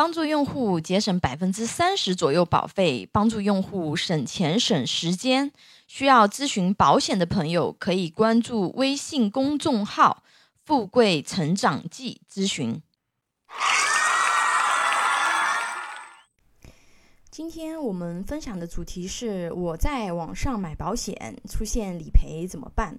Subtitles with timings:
[0.00, 5.52] 帮助用户节省百分之三十左右保费，帮助用户省钱省时间。
[5.86, 10.22] 需要咨询保险的朋友，可以关注微信公众号
[10.64, 12.80] “富贵成长记”咨询。
[17.30, 22.98] 今天我们分享的主题是：我在网上买保险，出现理赔怎么办？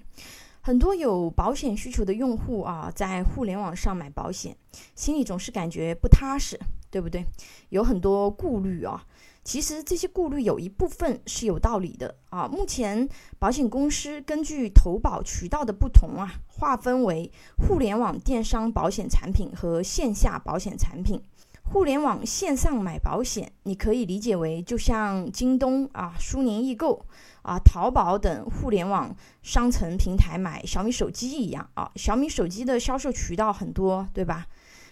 [0.61, 4.55] 很多有保险需求的用户啊，在互联网上买保险，
[4.95, 6.59] 心里总是感觉不踏实，
[6.91, 7.25] 对不对？
[7.69, 9.03] 有很多顾虑啊。
[9.43, 12.47] 其实这些顾虑有一部分是有道理的啊。
[12.47, 21.19] 目前保险公司根据投保渠道的不同啊，划分为互联网电商保险产品和线下保险产品。
[21.63, 27.05] 互联网线上买保险，你可以理解为就像京东啊、苏宁易购。
[27.41, 34.45] 啊，淘宝等互联网商城平台买小米手机一样啊，小米手机的销售渠道很多，对吧？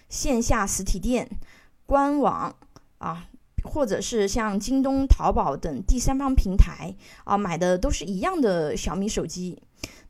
[0.08, 1.30] 线下实体店、
[1.90, 2.54] 官网
[2.98, 3.26] 啊，
[3.64, 9.60] 或者是像京东、淘宝等第三方平台啊，买的都是一样的小米手机。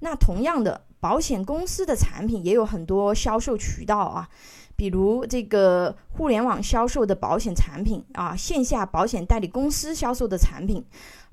[0.01, 4.29] 那同样的，保险公司的产品也有很多销售渠道啊，
[4.77, 10.85] 比如这个互联网销售的保险产品啊，线下保险代理公司销售的产品。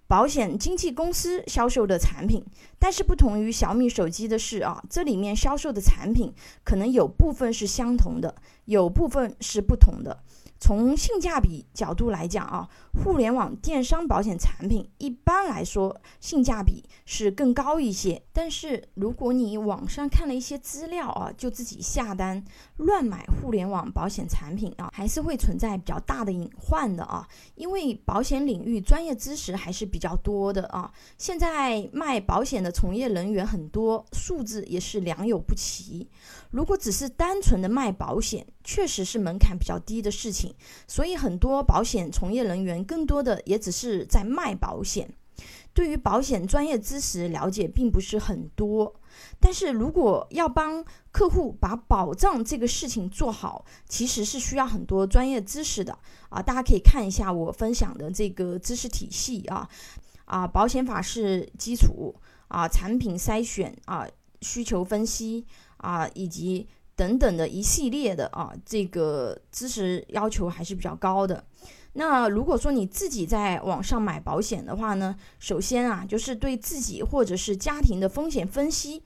[0.09, 2.41] 保险经纪公司销售的产品，
[2.79, 6.33] 但是不同于小米手机的是啊，这里面销售的产品
[6.63, 8.33] 可能有部分是相同的，
[8.63, 10.23] 有部分是不同的。
[10.59, 12.67] 从性价比角度来讲啊，
[13.03, 18.21] 互联网电商保险产品一般来说性价比是更高一些。
[18.33, 22.43] 但是如果你网上看了一些资料啊，就自己下单
[22.77, 27.27] 乱买互联网保险产品啊，还是会存在比较大的隐患的啊。
[27.55, 30.91] 因为保险领域专业知识还是比较多的啊。
[31.17, 36.09] 现在卖保险的从业人员很多，素质也是良莠不齐。
[36.51, 40.53] 如果只是单纯的卖保险，确实是门槛比较低的事情，
[40.85, 45.09] 所以很多保险从业人员更多的也只是在卖保险，
[45.73, 48.93] 对于保险专业知识了解并不是很多。
[49.39, 55.97] 但是如果要帮客户把保障这个事情做好，其实是需要很多专业知识的
[56.27, 56.41] 啊！
[56.41, 59.67] 大家可以看一下我分享的这个知识体系啊
[60.25, 62.13] 啊，保险法是基础
[62.49, 64.05] 啊，产品筛选啊，
[64.41, 65.45] 需求分析。
[65.77, 71.45] 啊，以及等等的一系列的啊，这个知识要求还是比较高的。
[71.93, 79.03] 那如果说你自己在网上买保险的话呢，首先啊，就是对自己或者是家庭的风险分析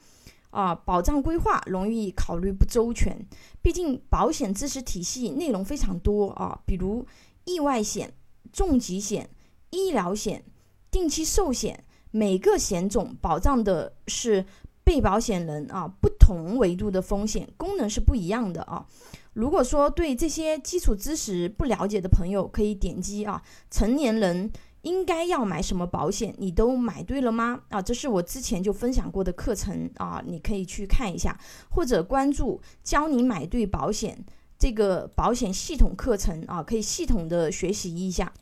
[0.51, 3.28] 啊，保障规划容易考虑不周全。
[3.62, 7.06] 毕竟保险知识体系内容非常多啊，比如
[7.44, 8.13] 意外险、
[8.53, 9.30] 重疾险、
[9.72, 10.46] 医疗险、
[10.90, 14.46] 定期寿险，每个险种保障的是。
[14.84, 18.86] 被保险人啊，不同维度的风险功能是不一样的啊。
[19.34, 26.36] 如果说对这些基础知识不了解的朋友，可以点击啊，成年人应该要买什么保险？
[26.38, 27.62] 你都买对了吗？
[27.69, 34.25] 啊，这是我之前就分享过的课程啊，你可以去看一下，或者关注教你买对保险
[34.58, 38.34] 这个保险系统课程啊，可以系统的学习一下。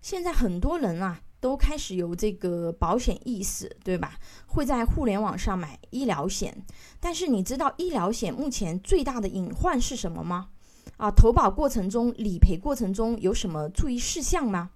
[0.00, 1.20] 现在很多人啊。
[1.40, 4.12] 都开始有这个保险意识，对吧？
[4.46, 6.64] 会在互联网上买医疗险，
[7.00, 10.50] 但是你知道医疗险目前最大的隐患是什么吗？
[10.98, 14.70] 啊，投保过程中、理赔过程中有什么注意事项吗？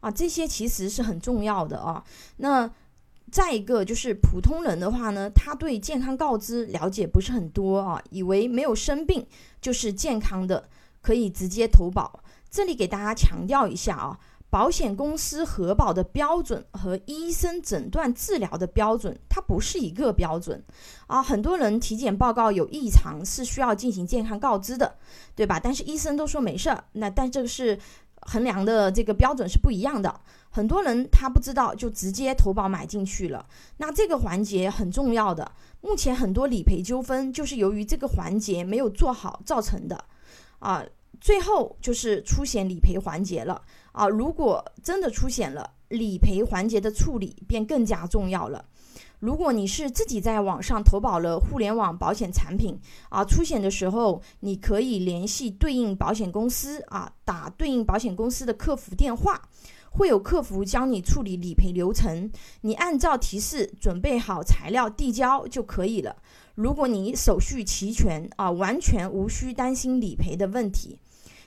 [0.00, 2.02] 啊，这些其实是很重要的啊。
[2.38, 2.70] 那
[3.30, 9.26] 再一个就是普通人的话呢，他对健康告知了解不是很多啊，以为没有生病
[9.60, 10.68] 就是健康的，
[11.02, 12.20] 可以直接投保。
[12.50, 14.18] 这里给大家强调一下啊。
[14.54, 20.62] 保险公司核保的标准和医生诊断治疗的标准，它不是一个标准
[21.08, 21.20] 啊。
[21.20, 24.94] 很多人体检报告有异常是需要进行健康告知的，
[25.34, 25.58] 对吧？
[25.58, 27.76] 但是医生都说没事儿，那但这个是
[28.20, 30.20] 衡量的这个标准是不一样的。
[30.50, 33.44] 很多人他不知道就直接投保买进去了，
[33.78, 35.50] 那这个环节很重要的。
[35.80, 40.04] 目前很多理赔纠纷就是由于这个环节没有做好造成的
[40.60, 40.84] 啊。
[41.20, 43.62] 最后就是出险理赔环节了
[43.94, 44.08] 啊！
[44.08, 48.64] 如果真的出险了，理赔环节的处理便更加重要了。
[49.20, 59.40] 如果你是自己在网上投保了互联网保险产品啊，出险的时候，你可以联系对应保险公司啊，打对应保险公司的客服电话，
[59.92, 62.30] 会有客服教你处理理赔流程，
[62.62, 66.16] 你按照提示准备好材料递交就可以了。
[66.56, 70.98] 如果你手续齐全啊，完全无需担心理赔的问题。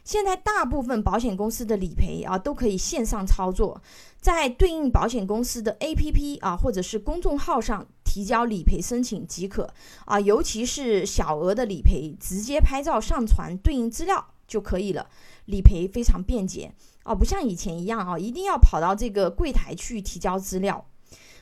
[0.08, 3.82] 现在大部分保险公司的理赔啊都可以线上操作，
[4.22, 9.70] 在对应保险公司的 APP 啊或者是公众号上提交理赔申请即可。
[10.06, 15.10] 啊，尤其是小额的理赔，直接拍照上传对应资料就可以了，
[15.48, 16.72] 理赔非常便捷。
[17.04, 20.86] 啊，不像以前一样啊，一定要跑到这个柜台去提交资料。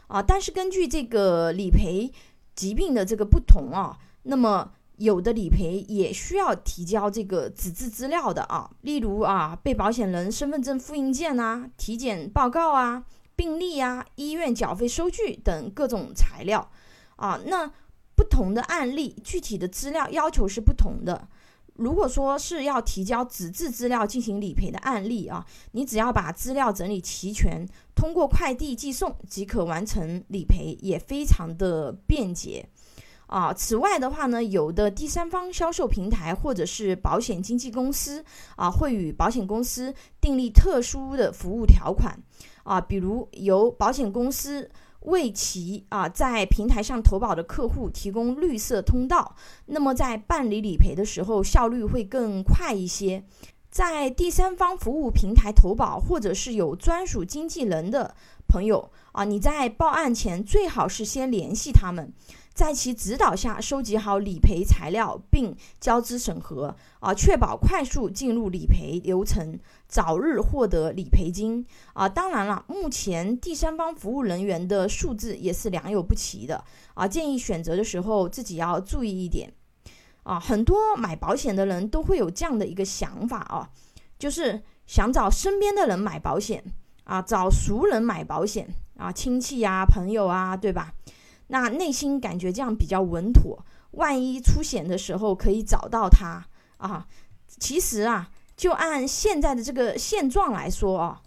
[0.07, 0.23] 啊。
[0.23, 2.11] 但是根据这个理赔
[2.55, 13.03] 疾病的这个不同啊，那么有的理赔也需要提交这个纸质资料的啊，例如啊，被保险人身份证复印件啊、体检报告啊、
[13.35, 16.69] 病历啊、医院缴费收据等各种材料
[17.17, 17.39] 啊。
[17.45, 17.71] 那
[18.15, 21.27] 不同的案例，具体的资料要求是不同的。
[21.73, 32.65] 如果说是要提交纸质资料进行理赔的案例啊，你只要把资料整理齐全，通过快递寄送即可完成理赔，也非常的便捷
[33.27, 33.53] 啊。
[33.53, 38.23] 此外的话呢，有的第三方销售平台或者是保险经纪公司
[38.55, 42.17] 啊，会与保险公司订立特殊的服务条款
[42.63, 44.69] 啊，比如由保险公司。
[45.01, 49.35] 为其啊在平台上投保的客户提供绿色通道，
[49.67, 53.23] 那么在办理理赔的时候效率会更快一些。
[53.69, 58.15] 在第三方服务平台投保，或者是有专属经纪人的
[58.47, 62.11] 朋友啊，你在报案前最好是先联系他们。
[62.55, 69.59] 在其指导下收集好理赔材料，并交织审核啊，确保快速进入理赔流程，
[69.89, 72.07] 早日获得理赔金啊。
[72.07, 76.63] 当然了，目前第三方服务人员的素质也是良莠不齐的
[76.93, 79.51] 啊，建议选择的时候自己要注意一点
[80.23, 80.39] 啊。
[80.39, 83.69] 很多买保险的人都会有这样的一个想法啊，
[84.17, 86.63] 就是想找身边的人买保险
[87.03, 88.65] 啊，找熟人买保险
[88.95, 90.93] 啊，亲戚呀、朋友啊，对吧？
[91.47, 96.45] 那内心感觉这样比较稳妥，万一出险的时候可以找到他
[96.77, 97.07] 啊。
[97.59, 101.21] 其实啊，就按现在的这个现状来说啊，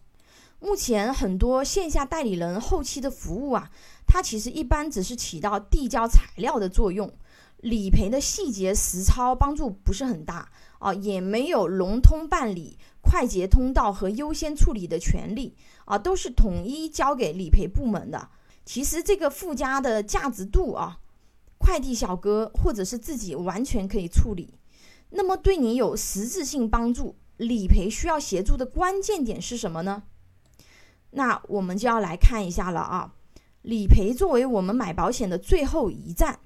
[0.61, 3.71] 目前很多线下代理人后期的服务啊，
[4.07, 7.11] 它其实一般只是起到递交材料的作用，
[7.59, 10.51] 理赔的细节实操帮助不是很大
[10.81, 18.29] 啊，也没有融通办理、快捷通道和优先处理的权利啊，都是统一交给理赔部门的。
[18.69, 20.99] 其实这个附加的价值度啊，
[21.57, 24.53] 快递小哥或者是自己完全可以处理。
[25.09, 30.03] 那么对你有实质性帮助，理赔需要协助的关键点是什么呢？
[31.13, 33.15] 那我们就要来看一下了啊。
[33.63, 36.39] 理赔作为我们买保险的最后一站，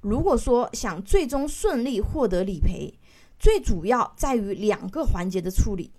[0.00, 2.98] 如果说想最终顺利获得理赔，
[3.38, 5.92] 最主要在于两个环节的处理。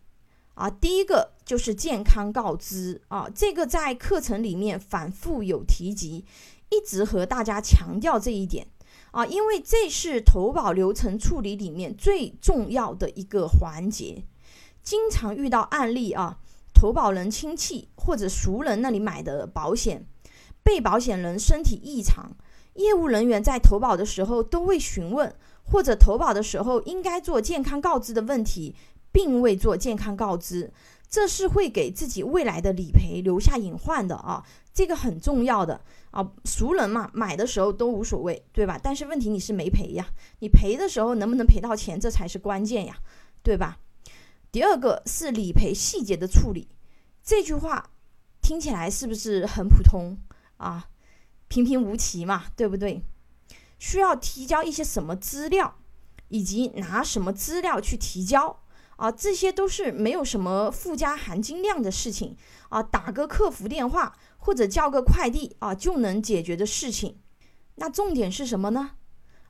[0.60, 6.26] 啊，第一个就是健康告知啊，这个在课程里面反复有提及，
[6.70, 8.68] 一直和大家强调这一点
[9.12, 14.26] 啊，因为这是投保流程处理里面最重要的一个环节。
[14.84, 16.40] 经常遇到案例啊，
[16.74, 20.06] 投保人亲戚或者熟人那里买的保险，
[20.62, 22.36] 被保险人身体异常，
[22.74, 25.34] 业务人员在投保的时候都未询问，
[25.64, 28.76] 或者投保的时候应该做健康告知的问题。
[29.12, 30.72] 并未做健康告知，
[31.10, 34.46] 这是会给自己未来的理赔留下隐患的啊！
[34.74, 38.80] 这个很重要的啊，熟人嘛，买的时候都无所谓，对吧？
[38.82, 40.08] 但是问题你是没赔呀，
[40.40, 42.98] 你赔的时候能不能赔到钱，这才是关键呀，
[43.44, 43.80] 对吧？
[44.52, 46.68] 第二个是理赔细节的处理，
[47.24, 47.90] 这句话
[48.42, 50.18] 听起来是不是很普通
[50.58, 50.90] 啊？
[51.48, 53.02] 平平无奇嘛，对不对？
[53.80, 55.76] 需要提交一些什么资料，
[56.28, 58.62] 以及拿什么资料去提交？
[59.00, 62.36] 啊，这些都是没有什么附加含金量的事情
[62.68, 67.18] 啊，打个客服电话或者叫个快递啊就能解决的事情。
[67.76, 68.92] 那重点是什么呢？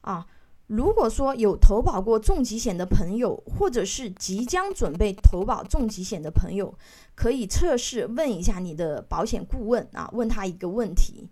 [0.01, 0.27] 啊，
[0.67, 6.77] 如果说有投保过重疾险的朋友，或者是即将准备投保重疾险的朋友，
[7.15, 11.27] 可以测试问一下你的保险顾问啊，问他一个问题：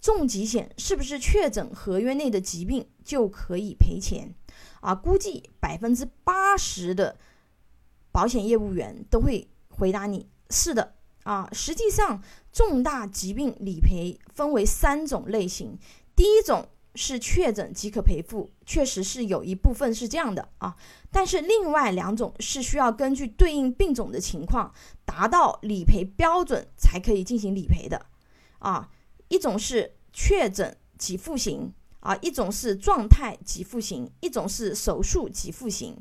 [0.00, 4.34] 重疾险是不是确诊合约内的疾病就可以赔钱？
[4.80, 7.16] 啊，估计百分之八十的。
[8.12, 11.48] 保险业务员都会回答你是的啊。
[11.52, 15.78] 实际上，重大疾病理赔分为三种类型。
[16.16, 20.76] 第一种是确诊即可赔付，确实是有一部分是这样的啊。
[21.10, 24.72] 但是另外两种是需要根据对应病种的情况
[25.04, 28.06] 达到理赔标准才可以进行理赔的
[28.58, 28.88] 啊。
[29.28, 35.96] 一种是确诊给付型啊，一种是状态给付型，一种是手术给付型。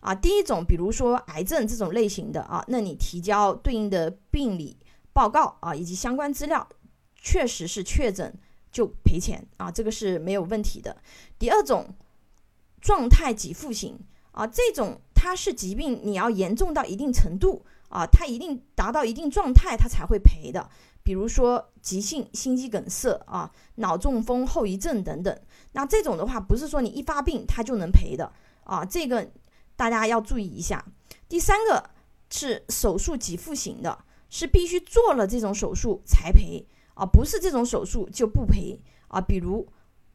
[0.00, 4.78] 啊，第一种，比如说癌症这种类型的啊，那你提交对应的病理
[5.12, 6.66] 报告啊，以及相关资料，
[7.14, 8.34] 确实是确诊
[8.72, 10.96] 就赔钱啊，这个是没有问题的。
[11.38, 11.94] 第二种，
[12.80, 13.98] 状态给付型
[14.32, 20.70] 啊，这种它是疾病你要严重到一定程度啊，它一定达到一定状态，它才会赔的。
[21.02, 25.40] 比如说急性心肌梗塞啊、脑中风后遗症等等，
[25.72, 28.32] 那这种的话，不是说你一发病它就能赔的
[28.64, 29.30] 啊，这个。
[29.80, 30.84] 大家要注意一下。
[31.26, 31.88] 第三个
[32.28, 39.18] 是手术给付型的，是必须做了这种手术才赔啊，不是这种手术就不赔啊。
[39.22, 39.66] 比如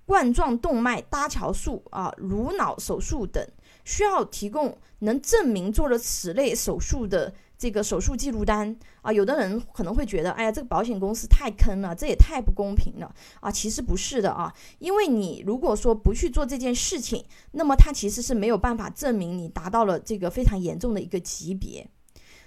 [0.06, 3.44] 冠状动脉搭桥术啊、颅脑手术等，
[3.84, 7.34] 需要提供能证明做了此类手术的。
[7.58, 13.50] 这个手术记录单啊，有的人可能会觉得，哎呀，这个保险公司太坑了，这也太不公平了啊！
[13.50, 21.90] 其实不是的啊，因为你如果说不去做这件事情，那么它其实是没有办法证明你达到了这个非常严重的一个级别。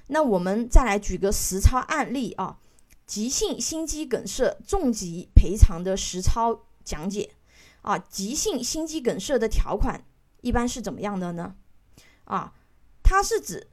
[0.08, 2.58] 那我们再来举个实操案例啊，
[3.06, 7.30] 急性心肌梗塞重疾赔偿的实操讲解
[7.80, 10.04] 啊，急性心肌梗塞的条款
[10.42, 11.54] 一般是怎么样的呢？
[12.24, 12.52] 啊，
[13.02, 13.68] 它是指。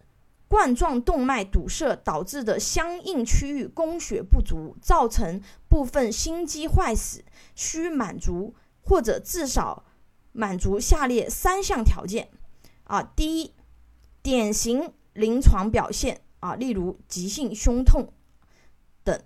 [0.56, 9.84] 冠状动脉堵塞导致的相应区域供血不足，造成部分心肌坏死，需满足或者至少
[10.32, 12.30] 满足下列三项条件：
[12.86, 13.54] 啊，第一，
[14.24, 18.14] 典型临床表现啊，例如急性胸痛
[19.04, 19.20] 等；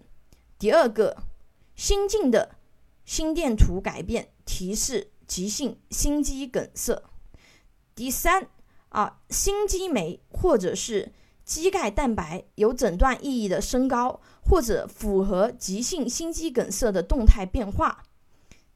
[0.57, 1.15] 第二个，
[1.75, 2.55] 心境的
[3.05, 7.03] 心电图改变提示急性心肌梗塞；
[7.93, 8.48] 第三。
[8.89, 11.12] 啊，心肌酶或者是
[11.46, 18.03] 肌钙蛋白有诊断意义的升高，或者符合急性心肌梗塞的动态变化。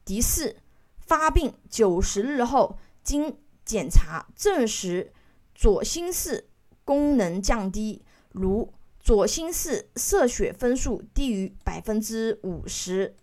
[0.05, 0.55] 第四，
[0.97, 5.11] 发病九十日后经检查证实
[5.53, 6.49] 左心室
[6.83, 13.15] 功能降低，如左心室射血分数低于百分之五十。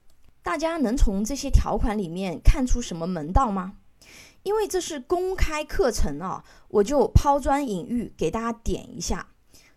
[0.43, 3.77] 大家能从这些条款里面看出什么门道吗？
[4.43, 9.29] 因为这是公开课程啊，我就抛砖引玉，给大家点一下。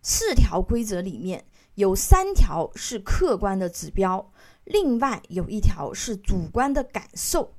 [0.02, 4.32] 四条规则里面有三条是客观的指标，
[4.66, 7.56] 另外有一条是主观的感受，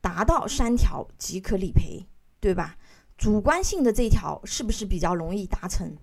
[0.00, 2.06] 达到三条即可理赔，
[2.40, 2.76] 对吧？
[3.16, 5.96] 主观性的这条是不是比较容易达成？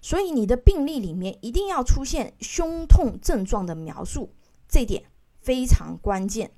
[0.00, 4.34] 所以你的病例里面一定要出现胸痛症状的描述，
[4.66, 5.04] 这点
[5.40, 6.52] 非常关键。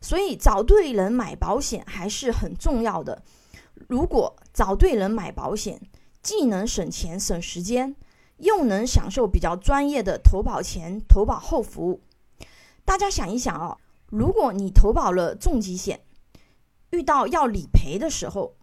[0.00, 3.22] 所以找对人买保险还是很重要的。
[3.88, 5.80] 如果找对人买保险，
[6.22, 7.96] 既能省钱省时间，
[8.36, 12.00] 又能享受比较专业的投保前、投保后服务。
[12.84, 13.76] 大家想一想啊，
[14.06, 16.00] 如果你投保了重疾险，
[16.90, 18.54] 遇到要理赔的时候，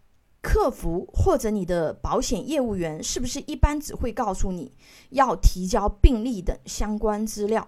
[0.41, 4.71] 客服或者你的保险业务员是不是一般只会告诉你
[5.09, 7.67] 要提交病历等相关资料？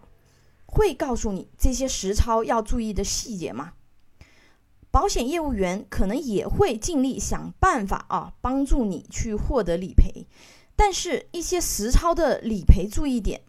[0.72, 3.74] 会告诉你这些实操要注意的细节吗？
[4.90, 10.25] 保险业务员可能也会尽力想办法啊，帮助你去获得理赔。
[10.75, 13.42] 但是，一些实操的理赔注意点，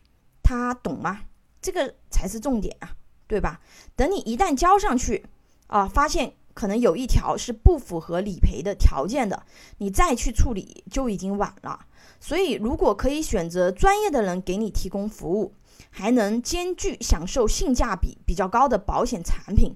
[0.43, 1.23] 他懂吗？
[1.61, 3.61] 这个才是重点啊，对吧？
[3.97, 5.25] 等你一旦交上去
[5.69, 9.45] 啊，发现可能有一条是不符合理赔的条件的，
[9.79, 11.87] 你再去处理就已经晚了。
[12.21, 15.55] 所以，如果可以选择专业的人给你提供服务。
[15.95, 19.75] 还能兼具享受性价比比较高的保险产品，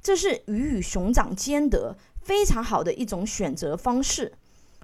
[0.00, 4.32] 这是鱼与熊掌兼得，非常好的一种选择方式。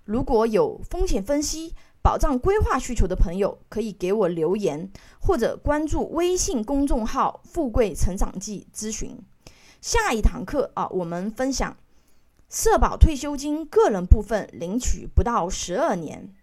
[0.05, 4.89] 如果有风险分析、保障规划需求的朋友，可以给我留言
[5.21, 9.19] 或者关注微信公众号“富贵成长记”咨询。
[9.81, 11.77] 下一堂课啊，我们分享
[12.49, 16.35] 社保退休金个人部分领取不到十二年。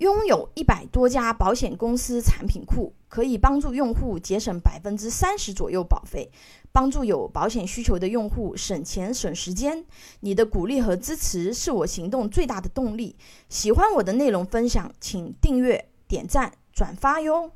[0.00, 6.30] 拥有一百多家保险公司产品库，可以帮助用户节省百分之三十左右保费，
[6.70, 9.84] 帮助有保险需求的用户省钱省时间。
[10.20, 13.16] 你的鼓励和支持是我行动最大的动力。
[13.48, 17.50] 喜欢我的内容分享，请订阅、点赞、转发哟。